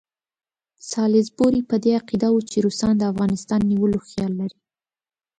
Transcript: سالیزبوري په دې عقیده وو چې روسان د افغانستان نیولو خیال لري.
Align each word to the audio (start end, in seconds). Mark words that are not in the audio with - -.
سالیزبوري 0.91 1.61
په 1.69 1.75
دې 1.83 1.91
عقیده 1.99 2.27
وو 2.31 2.41
چې 2.49 2.57
روسان 2.65 2.93
د 2.97 3.03
افغانستان 3.11 3.59
نیولو 3.69 3.99
خیال 4.07 4.31
لري. 4.41 4.59